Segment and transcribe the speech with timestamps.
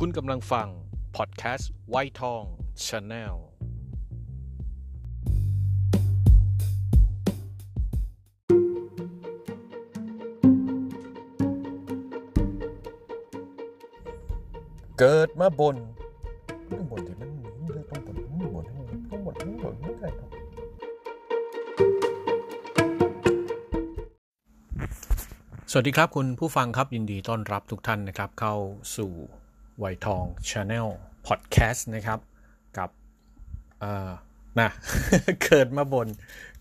[0.00, 0.68] คุณกำลังฟัง
[1.16, 2.42] พอดแคสต์ไวทอง
[2.86, 3.34] channel
[14.98, 15.76] เกิดมาบ่น
[16.70, 17.28] ต้องบ่นที่มัน
[17.90, 18.64] ต้องบ่นต้องบ่น
[19.10, 20.30] ต้องบ่นต้องบ่นไม่ได้ครับ
[25.70, 28.54] สวัสดีครับคุณผู้ฟังครับยินดีต้อนรับทุกท่านนะครับ เข้า
[28.98, 29.12] สู่
[29.78, 30.88] ไวทอง channel
[31.26, 32.20] podcast นะครับ
[32.78, 32.90] กับ
[33.80, 34.10] เอ่อ
[34.60, 34.70] นะ
[35.44, 36.08] เกิดมาบ่น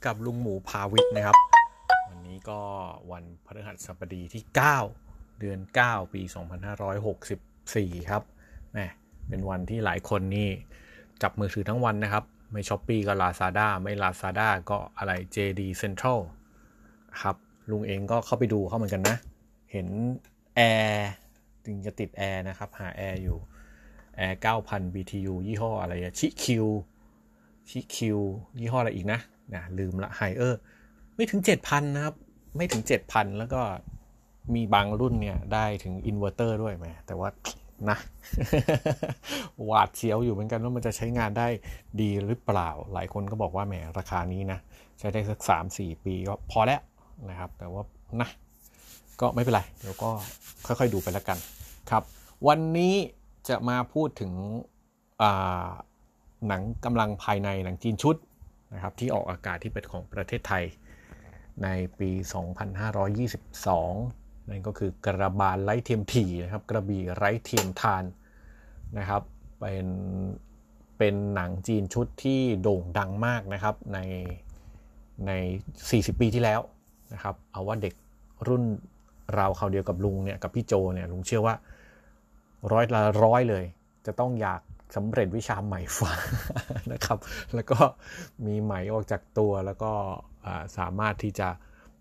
[0.06, 1.38] กับลุงหมูพาวิทย์นะครับ
[2.10, 2.62] วันนี้ก็
[3.12, 4.44] วันพฤหัสบดีที่
[4.92, 6.22] 9 เดือน 9 ปี
[7.16, 8.24] 2564 ครับ
[8.72, 8.80] แหม
[9.28, 10.50] เป็นวันที่หลายคนนี่
[11.22, 16.20] จับมือถือทั้งวันนะครับ ไม่ Shopee ก็ Lazada ไม่ Lazada ก็อะไร JD Central
[17.22, 17.36] ครับ
[17.72, 19.18] ลุงเองก็เข้าไปดูเข้าเหมือนกันนะ
[19.72, 19.88] เห็น
[20.56, 21.10] แอร์
[21.66, 23.38] จึงจะติดแอร์นะครับ หาแอร์อยู่
[24.18, 26.66] แอร์9,000 BTU ยี่ห้ออะไรอะชิคิว
[27.70, 28.20] ชิคิว
[28.60, 29.20] ยี่ห้ออะไรอีกนะ
[29.54, 30.60] นะลืมละ Haier
[31.16, 32.16] ไม่ถึง 7,000 นะครับ
[32.56, 33.62] ไม่ถึง 7,000 แล้วก็
[34.56, 37.30] มีบางรุ่นเนี่ย ได้ถึงอินเวอร์เตอร์ด้วยไหมแต่ว่า
[37.90, 37.98] นะ
[39.66, 41.48] หวาดเสียวอยู่เหมือนกันว่ามันจะใช้งานได้
[42.02, 44.60] ดีหรือเปล่า หลายคนก็บอกว่าแหมราคานี้นะ
[45.00, 45.40] ใช้ได้สัก
[45.74, 46.82] 3-4 ปีก็พอแล้ว
[47.30, 47.84] นะครับ แต่ว่า
[48.22, 48.30] นะ
[49.22, 50.10] ก็ไม่เป็นไร เดี๋ยวก็
[50.66, 51.38] ค่อยๆดูไปแล้วกัน
[51.90, 52.04] ครับ
[52.48, 52.96] วันนี้
[53.50, 54.32] จะมาพูดถึง
[56.48, 58.16] หนังกำลังภายในหนังจีนชุด
[58.74, 60.64] นะครับที่ออกอากาศที่เป็นของประเทศไทย
[61.64, 61.68] ใน
[62.00, 62.12] ปี
[63.30, 68.04] 2522 นั่นก็คือกระบาลไร้เทียมถี่นะครับ กระบี่ไร้เทียมทาน
[68.98, 69.22] นะครับ
[69.60, 69.88] เป็น
[70.98, 74.00] เป็นหนังจีนชุดที่โด่งดังมากนะครับใน
[75.28, 75.32] ใน
[75.80, 76.62] 40 ปีที่แล้ว
[77.14, 77.94] นะครับ เอาว่าเด็ก
[78.48, 78.64] รุ่น
[79.36, 81.56] เราเขาเดียวกับลุงเนี่ยกับพี่โจเนี่ยลุงเชื่อว่า
[82.72, 83.66] ร้อยละร้อยเลย
[84.06, 84.62] จะต้องอยาก
[84.96, 86.12] สำเร็จวิชาใหม่ฟ้า
[86.92, 87.18] นะครับ
[87.56, 87.78] แล้วก็
[88.46, 89.92] มีไหมออกจากตัวแล้วก็
[90.78, 91.48] สามารถที่จะ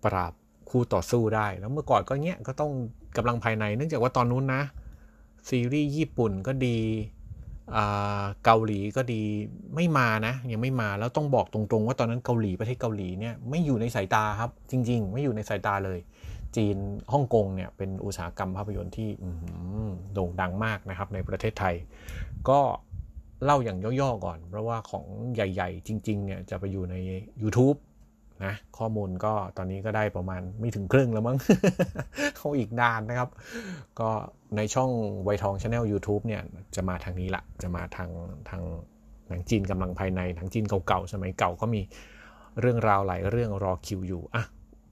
[0.04, 0.32] ปราบ
[0.70, 2.72] คู่ต่อสู้ได้ แล้วเมื่อก่อนก็เนี้ยก็ต้อง
[3.16, 4.62] กำลังภายในเนื่องจากว่าตอนนู้นนะ
[5.48, 6.78] ซีรีส์ญี่ปุ่นก็ดี
[8.44, 9.22] เกาหลีก็ดี
[9.74, 15.98] ไม่มานะยังไม่มาแล้วต้องบอกตรงๆ ว่าตอนนั้นเกาหลีประเทศเกาหลีเนี่ยไม่อยู่ในสายตาครับ จริง ๆ ไม่อยู่ในสายตาเลย
[16.56, 16.76] จีน
[17.12, 19.10] ฮ่องกงเนี่ยเป็นอุตสาหกรรมภาพยนตร์ที่
[20.14, 21.74] โด่งดังมากนะครับในประเทศไทย
[22.48, 22.60] ก็
[23.44, 26.96] เล่าอย่างย่อๆก่อน เพราะว่าของใหญ่ๆ จริงๆเนี่ยจะไปอยู่ใน
[27.42, 27.78] YouTube
[28.44, 31.38] นะข้อมูลก็ตอนนี้ก็ได้ประมาณไม่ถึงครึ่งแล้วมั้ง
[32.36, 33.30] เขาอีกนานนะครับ
[34.00, 34.10] ก็
[34.56, 34.90] ในช่อง
[35.24, 36.42] ไวทองชาแนล YouTube เนี่ย
[36.76, 38.10] จะมาทางนี้ละจะมาทาง
[38.50, 38.62] ทาง
[39.28, 41.80] หนังจีนกำลังภายในหนังจีนเก่าๆ สมัยเก่าก็มี
[42.60, 44.44] เรื่องราวหลายเรื่องรอคิวอยู่อะ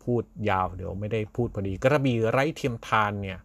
[0.03, 3.39] พูดยาวเดี๋ยวไม่ได้พูดพอดีกระบี่ไร้เทียมทานเนี่ย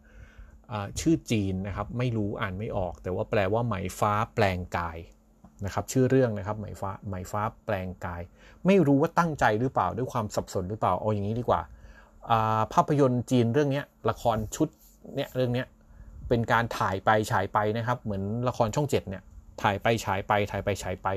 [0.99, 4.97] ชื่อจีนนะครับไม่รู้อ่านไม่ออก แต่ว่าแปลว่าไหมฟ้าแปลงกาย
[5.65, 8.21] นะครับชื่อเรื่องนะครับไหมฟ้าไหมฟ้าแปลงกาย
[8.65, 11.61] ไม่รู้ว่าตั้งใจหรือเปล่าด้วยความสับสนหรือเปล่าเอาอย่างนี้ดีกว่า
[12.73, 14.67] ภาพยนตร์จีนเรื่องนี้ละครชุด
[15.15, 15.65] เนี่ยเรื่องนี้
[16.29, 19.23] เป็นการถ่ายไปฉายไปนะครับเหมือนละครช่องเจ็ดเนี่ย
[19.61, 21.07] ถ่ายไปฉายไปถ่ายไปฉายไป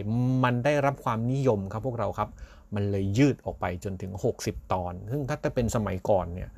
[0.45, 2.29] มันได้รับความนิยมครับพวกเราครับ
[2.75, 6.51] มันเลยยืดออกไปจนถึง 60 ตอน ซึ่งถ้าจะเป็นสมัยก่อนเนี่ย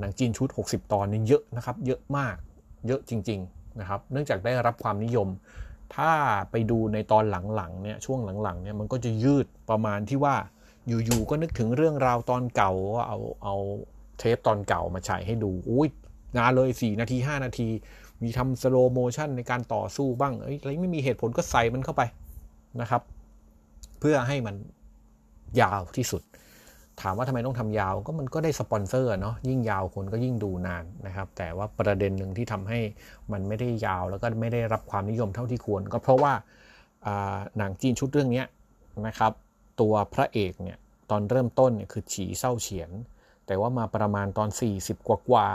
[0.00, 2.36] หนังจีนชุด 60 ตอนนี่เยอะนะครับ เยอะมาก
[2.86, 5.28] เยอะจริงๆนะครับ เนื่องจากได้รับความนิยม
[5.96, 6.10] ถ้า
[6.50, 10.34] ไปดูในตอนหลังๆเนี่ย ช่วงหลังๆเนี่ยมันก็จะยืดประมาณที่ว่า
[10.88, 13.56] อยู่ๆก็นึกถึงเรื่องราวตอนเก่าก็เอาเอา
[14.18, 15.88] เทปตอนเก่ามาฉายให้ดู อุ้ย
[16.36, 17.68] นานเลย 4 นาที 5 นาที
[18.22, 22.02] มีทำ slow motion ในการต่อสู้บ้าง เอ้ยอะไรไม่มีเหตุผลก็ใส่มันเข้าไป
[22.80, 23.02] นะครับ
[24.00, 24.54] เพื่อให้มัน
[25.60, 26.22] ยาวที่สุด
[27.02, 32.80] ถามว่าทำไมต้องทำยาวก็มันก็ได้สปอนเซอร์เนาะยิ่งยาวคนก็ยิ่งดูนานนะครับ แต่ว่าประเด็นหนึ่งที่ทำให้
[33.32, 36.32] มันไม่ได้ยาวแล้วก็ไม่ได้รับความนิยมเท่าที่ควร ก็เพราะว่า
[37.58, 38.44] หนังจีนชุดเรื่องนี้
[39.06, 39.32] นะครับ
[39.80, 40.78] ตัวพระเอกเนี่ย
[41.10, 42.90] ตอนเริ่มต้นเนี่ยคือฉีเศร้าเฉียน
[43.46, 45.46] แต่ว่ามาประมาณตอน 40 กว่ากว่า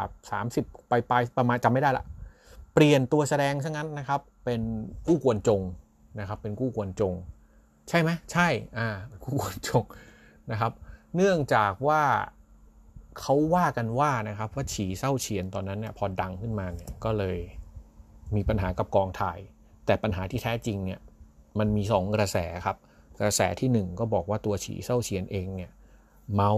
[0.41, 2.05] 30ปลายปลายประมาณจำไม่ได้ละ
[2.73, 4.61] เปลี่ยนตัวแสดงซะงั้นนะครับ เป็น
[5.07, 5.61] กู้กวนจง
[6.19, 7.13] นะครับ เป็นกู้กวนจง
[7.89, 8.47] ใช่ไหมใช่
[8.77, 8.87] อ่า
[9.23, 9.85] กู้กวนจง
[10.51, 10.71] นะครับ
[11.15, 12.01] เนื่องจากว่า
[13.19, 17.37] เขาว่ากันว่านะครับว่าฉีเศร้าเฉียนตอนนั้นเนี่ยพอดังขึ้นมาเนี่ยก็เลย
[18.35, 19.39] มีปัญหากับกองถ่าย
[19.85, 20.99] แต่ปัญหาที่แท้จริงเนี่ย
[21.59, 22.77] มันมีสองกระแสครับ
[23.21, 25.71] กระแสที่หนึ่งก็บอกว่าตัวฉีเศร้าเฉียนเองเนี่ย
[26.35, 26.51] เมา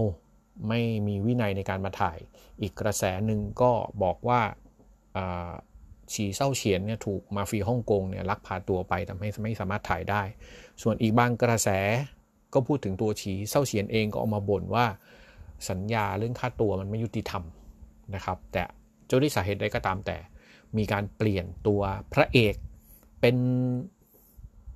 [0.68, 2.18] ไม่มีวินัยในการมาถ่าย
[2.60, 3.70] อีกกระแสหนึ่งก็
[4.02, 4.40] บอกว่า
[6.12, 10.22] ฉีเศร้าเฉียนเนี่ยถูกมาฟีฮ่องกงเนี่ยลักพาตัวไปทำให้ไม่สามารถถ่ายได้
[10.82, 11.68] ส่วนอีกบางกระแส
[12.54, 14.86] ก็พูดถึงตัวฉีเศร้าเฉียนเองก็ออกมาบ่นว่า
[15.70, 17.42] สัญญาเรื่องค่าตัวมันไม่ยุติธรรม
[18.14, 18.62] นะครับ แต่
[19.06, 20.18] เจ้าด้วยสาเหตุใดก็ตามแต่
[20.76, 21.80] มีการเปลี่ยนตัว
[22.12, 22.54] พระเอก
[23.20, 23.36] เป็น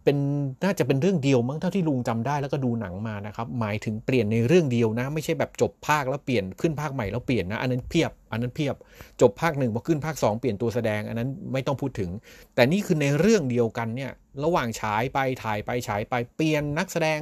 [0.08, 0.24] เป็น
[0.64, 8.74] น่าจะเป็นเรื่องเดียวมั้งเท่าที่ลุงจำได้แล้วก็ดูหนังมานะครับ หมายถึงเปลี่ยนในเรื่องเดียวนะ ไม่ใช่แบบจบภาคแล้วเปลี่ยนขึ้นภาคใหม่แล้วเปลี่ยนนะอันนั้นเพียบ อันนั้นเพียบ
[9.20, 12.10] จบภาคหนึ่งพอขึ้นภาค 2 เปลี่ยนตัวแสดงอันนั้นไม่ต้องพูดถึง
[12.54, 14.10] แต่นี่คือในเรื่องเดียวกันเนี่ย
[14.44, 17.20] ระหว่างฉายไปถ่ายไปฉายไปเปลี่ยนนักแสดง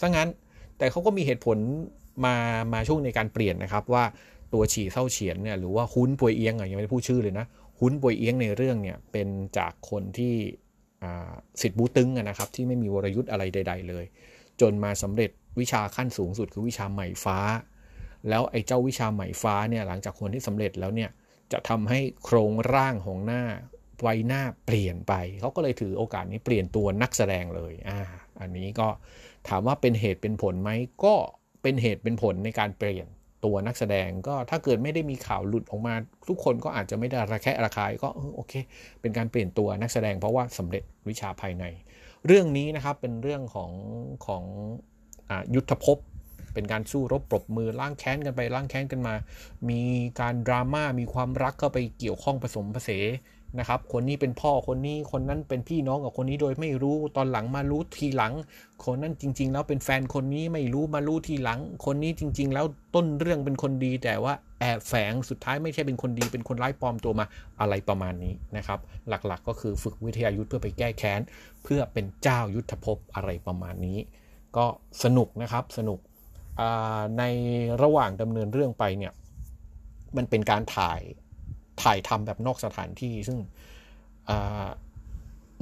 [0.00, 0.28] ซะงั้น
[0.78, 1.58] แต่เขาก็มีเหตุผล
[2.24, 2.36] มา
[2.72, 4.04] มาช่วงในการเปลี่ยนนะครับว่า
[4.52, 7.46] ตัวฉี่เศร้าเฉียนเนี่ยหรือว่าหุ้นป่วยเอียงอะยังไม่ได้พูดชื่อเลยนะ
[7.80, 9.28] หุ้นป่วยเอียงในเรื่องเนี่ยเป็น
[9.58, 10.34] จากคนที่
[11.60, 14.04] สิทธิ์บูตึงนะครับที่ไม่มีวรยุทธ์อะไรใด ๆ เลย
[14.60, 15.30] จนมาสำเร็จ
[15.60, 17.38] วิชาขั้นสูงสุดคือวิชาใหม่ฟ้า
[18.28, 21.10] แล้วไอ้เจ้าวิชาใหม่ฟ้าเนี่ยหลังจากคนที่สำเร็จแล้วเนี่ย
[21.52, 23.42] จะทำให้โครงร่างของหน้า
[24.00, 28.00] ไวหน้าเปลี่ยนไป เขาก็เลยถือโอกาสนี้เปลี่ยนตัวนักแสดงเลยอ่า
[28.40, 28.88] อันนี้ก็
[29.48, 30.70] ถามว่าเป็นเหตุเป็นผลไหม
[31.04, 31.14] ก็
[31.62, 33.06] เป็นเหตุเป็นผลในการเปลี่ยน
[33.44, 35.94] ตัวนักแสดงก็ถ้าเกิดไม่ได้มีข่าวหลุดออกมา
[36.28, 38.52] ทุกคนก็อาจจะไม่ได้ระแคะระคายก็โอเค
[39.00, 41.64] เป็นการเปลี่ยนตัวนักแสดงเพราะว่าสำเร็จวิชาภายใน
[42.26, 43.72] เรื่องนี้นะครับเป็นเรื่องของ
[44.26, 44.44] ของ
[45.30, 45.98] อยุทธภพ
[46.54, 49.14] เป็นการสู้รบปรบมือล้างแค้นกันไปล้างแค้นกันมา
[49.70, 49.82] มี
[50.20, 53.04] การดราม่ามีความรักเข้าไปเกี่ยวข้องผสมผสน
[53.58, 58.32] นะครับ คนนี้เป็นพ่อคนนี้คนนั้นเป็นพี่น้องกับคนนี้โดยไม่รู้ตอนหลังมารู้ทีหลัง
[58.84, 67.24] คนนั้นจริง ๆ แล้วเป็นแฟนคนนี้ไม่รู้มารู้ทีหลัง คนนี้จริง ๆ แล้วต้นเรื่องเป็นคนดีแต่ว่าแอบแฝงสุดท้ายไม่ใช่เป็นคนดีเป็นคนร้ายปลอมตัวมา
[67.60, 71.20] อะไรประมาณนี้นะครับ หลักๆก็คือฝึกวิทยายุทธเพื่อไปแก้แค้น
[71.62, 73.98] เพื่อเป็นเจ้ายุทธภพอะไรประมาณนี้
[74.56, 74.66] ก็
[75.04, 75.98] สนุกนะครับสนุก
[77.18, 77.22] ใน
[77.82, 79.12] ระหว่างดำเนินเรื่องไปเนี่ย
[80.16, 81.00] มันเป็นการถ่าย
[81.82, 83.38] ถ่ายทำแบบนอกสถานที่ ซึ่ง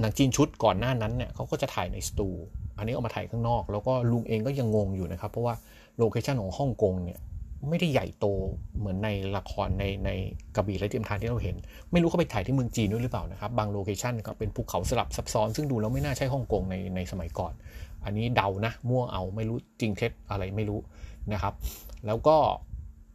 [0.00, 2.28] หนังจีนชุดก่อนหน้านั้นเนี่ยเขาก็จะถ่ายในสตู
[2.78, 5.54] อันนี้เอามาถ่ายข้างนอก แล้วก็ลุงเองก็ยังงงอยู่นะครับ เพราะว่า
[5.98, 7.18] location ของฮ่องกงเนี่ย
[7.68, 8.26] ไม่ได้ใหญ่โต
[8.78, 10.10] เหมือนในละครในใน
[10.56, 11.56] กระบี่ไร้เทียมทานที่เราเห็น
[11.92, 17.52] ไม่รู้เขาไปถ่ายที่เมืองจีนด้วยหรือเปล่านะครับ บาง location ก็เป็นภูเขาสลับซับซ้อน ซึ่งดูแล้วไม่น่าใช่ฮ่องกงในในสมัยก่อน
[18.04, 20.80] อันนี้เดานะ มั่วเอาไม่รู้จริงเท็จอะไรไม่รู้
[21.32, 21.54] นะครับ
[22.06, 22.36] แล้วก็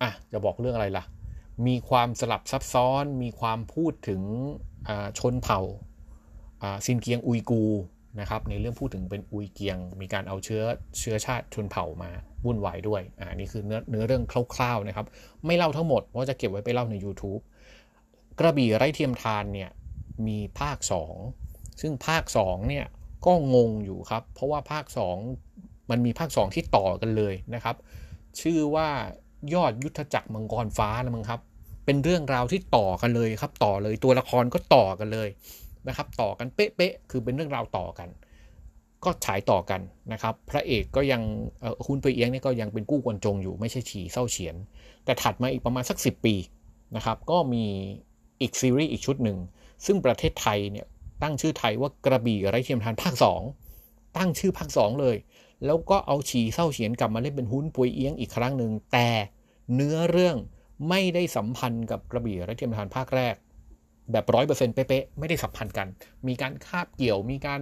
[0.02, 1.04] อะจะบอกเรื่องอะไรล่ะ
[1.68, 4.22] มีความสลับซับซ้อน มีความพูดถึง
[5.20, 5.60] ชนเผ่า
[6.86, 7.64] ซินเกียงอุยกู
[8.20, 10.64] นะครับในเรื่องพูดถึงเป็นอุยเกียง มีการเอาเชื้อ
[11.00, 12.12] เชื้อชาติชนเผ่ามา
[12.46, 14.24] วุ่นวายด้วยอ่านี่คือเนื้อเนื้อเรื่อง
[14.56, 15.06] คร่าวๆนะครับ
[15.46, 17.42] ไม่เล่าทั้งหมดเพราะจะเก็บไว้ไปเล่าใน YouTube
[18.40, 19.70] กระบี่ไร้เทียมทานเนี่ย
[20.28, 20.78] มีภาค
[21.30, 22.86] 2 ซึ่งภาค2เนี่ย
[23.26, 24.86] ก็งงอยู่ครับ เพราะว่าภาค
[25.38, 27.76] 2 มันมีภาค 2 ที่ต่อกันเลยนะครับ
[28.42, 28.90] ชื่อว่า
[29.54, 31.42] ยอดยุทธจักรมังกรฟ้านะมึงครับ
[31.86, 35.30] เป็นเรื่องราวที่ต่อกันเลยครับ ต่อเลยตัวละครก็ต่อกันเลย
[35.88, 38.10] นะครับ ต่อกันเป๊ะๆคือเป็นเรื่องราวต่อกัน
[39.04, 39.81] ก็ฉายต่อกัน
[40.13, 41.22] นะครับ พระเอกก็ยัง
[41.88, 44.56] คุณไปเอียงนี่ก็ยังเป็นกู้กวนจงอยู่ไม่ใช่ฉี่เศร้าเฉียน
[45.06, 46.36] แต่ถัดมาอีกประมาณสัก 10 ปี
[46.95, 47.66] นะครับ ก็มี
[48.42, 49.38] อีกซีรีส์อีกชุดหนึ่ง
[49.86, 50.88] ซึ่งประเทศไทยเนี่ย
[51.22, 53.13] ตั้งชื่อไทยว่ากระบี่ไร้เทียมทานภาค
[53.66, 55.18] 2 ตั้งชื่อภาค 2 เลย
[55.66, 59.07] แล้วก็เอาฉี่เศร้าเฉียนกลับมาเล่นเป็นหุ้นปุยเอียงอีกครั้งหนึ่งแต่
[59.75, 60.38] เนื้อเรื่อง
[60.89, 63.36] ไม่ได้สัมพันธ์กับกระบี่และเทียมทานภาคแรก
[64.12, 65.88] แบบร้อยเปอร์เซ็นต์เป๊ะๆไม่ได้สัมพันธ์กัน
[66.27, 67.62] มีการคาบเกี่ยวมีการ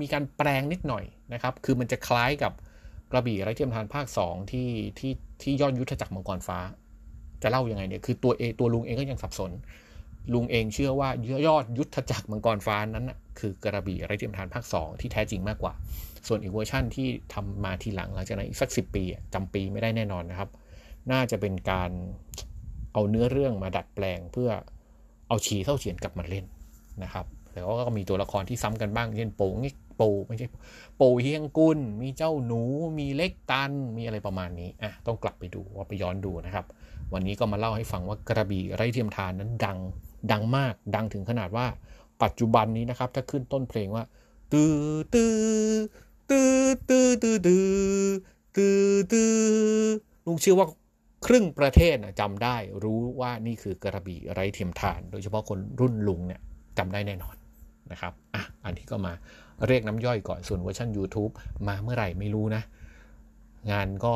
[0.00, 2.52] มีการแปลงนิดหน่อยนะครับ คือมันจะคล้ายกับ
[3.12, 6.58] กระบี่ไรเทียมทานภาค 2 ที่ที่ที่ยอดยุทธจักรมังกรฟ้า
[7.42, 9.50] จะเล่ายังไงเนี่ยคือตัวเอตัวลุงเองก็ยังสับสน
[10.34, 11.08] ลุงเองเชื่อว่า
[11.46, 15.72] ยอดยุทธจักรมังกรฟ้านั้นคือกระบี่ไร้เทียมทานภาค 2 ที่แท้จริงมากกว่า
[16.28, 20.48] ส่วนอีกเวอร์ชั่นที่ทำมาทีหลังหลังจากนั้นอีกสักสิบปีจำปีไม่ได้แน่นอนนะครับ
[21.12, 21.90] น่าจะเป็นการ
[22.92, 24.50] เอาเนื้อเรื่องมาดัดแปลงเพื่อ
[25.28, 26.44] เอาฉีเส้าเฉียนกลับมาเล่น
[27.02, 29.54] นะครับแต่ก็มีตัวละครที่ซ้ำกันบ้างเช่นโปง
[29.96, 30.46] โปไม่ใช่
[30.96, 32.62] โปเฮียงกุลมีเจ้าหนู
[32.98, 36.66] มีเล็กตัน มีอะไรประมาณนี้อะต้องกลับไปดูว่าไปย้อนดูนะครับ
[37.12, 39.78] วันนี้ก็มาเล่าให้ฟังว่ากระบี่ไร่เทียมทานนั้นดัง
[40.32, 41.66] ดังมาก ดังถึงขนาดว่า
[42.22, 44.04] ปัจจุบันนี้นะครับ ถ้าขึ้นต้นเพลงว่า
[44.52, 44.74] ตื้อ
[45.14, 45.34] ตื้อ
[46.30, 46.52] ตื้อ
[46.88, 49.32] ตื้อตื้อตื้อตื้อ
[50.26, 50.66] ลุงเชื่อว่า
[51.26, 56.40] ครึ่งประเทศนะจำได้รู้ว่านี่คือกระบี่ไร้เทียมทาน โดยเฉพาะคนรุ่นลุงเนี่ย
[56.78, 57.36] จำได้แน่นอน
[57.90, 59.12] นะครับอะอันนี้ก็มา
[59.66, 61.32] เรียกน้ำย่อยก่อนส่วนเวอร์ชัน YouTube
[61.68, 62.62] มาเมื่อไหร่ไม่รู้นะ
[63.72, 64.14] งานก็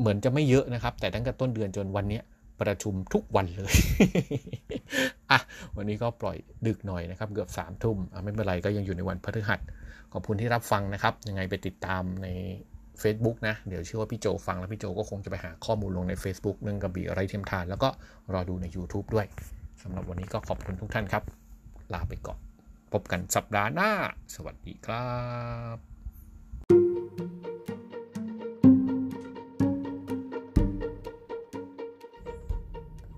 [0.00, 2.20] เหมือนจะไม่เยอะนะครับ แต่ตั้งแต่ต้นเดือนจนวันนี้
[2.60, 3.74] ประชุมทุกวันเลย
[5.30, 5.38] อะ
[5.76, 9.60] วันนี้ก็ปล่อยดึกหน่อยนะครับ เกือบสามทุ่มไม่เป็นไรก็ยังอยู่ในวันพฤหัส
[10.12, 12.28] ขอบคุณที่รับฟังนะครับ ยังไงไปติดตามใน
[13.02, 17.88] Facebook นะ เดี๋ยวเชื่อว่าพี่โจฟังแล้วพี่โจก็คงจะไปหาข้อมูลลงใน Facebook เรื่องกระบี่ไรเทียมทาน แล้วก็
[18.32, 19.26] รอดูใน YouTube ด้วย
[19.82, 21.22] สำหรับวันนี้ก็ขอบคุณทุกท่านครับ
[21.92, 22.38] ลาไปก่อน
[22.92, 23.90] พบกันสัปดาห์หน้า
[24.34, 25.08] สวัสดีครั
[25.76, 25.76] บ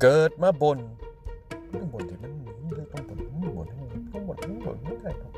[0.03, 0.79] เกิดมาบน
[1.73, 5.38] บนบ่นถึงนั่นนี่เลยต้องบ่นนี่บ่นนี่ต้องบ่นนี่บ่นนี่ได้ครั